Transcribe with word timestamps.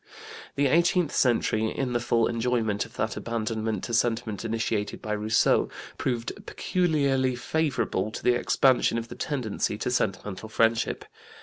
The 0.55 0.65
eighteenth 0.65 1.13
century, 1.13 1.67
in 1.69 1.93
the 1.93 1.99
full 1.99 2.25
enjoyment 2.25 2.87
of 2.87 2.95
that 2.95 3.15
abandonment 3.15 3.83
to 3.83 3.93
sentiment 3.93 4.43
initiated 4.43 4.99
by 4.99 5.11
Rousseau, 5.13 5.69
proved 5.99 6.31
peculiarly 6.47 7.35
favorable 7.35 8.09
to 8.09 8.23
the 8.23 8.33
expansion 8.33 8.97
of 8.97 9.09
the 9.09 9.15
tendency 9.15 9.77
to 9.77 9.91
sentimental 9.91 10.49
friendship. 10.49 11.05